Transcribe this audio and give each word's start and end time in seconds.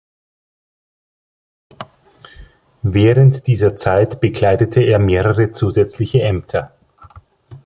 Während 2.81 3.45
dieser 3.45 3.75
Zeit 3.75 4.19
bekleidete 4.19 4.81
er 4.81 4.97
mehrere 4.97 5.51
zusätzliche 5.51 6.23
Ämter. 6.23 6.73